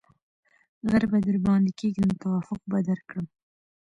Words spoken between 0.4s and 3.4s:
ـ غر به درباندې کېږم توافق به درکړم.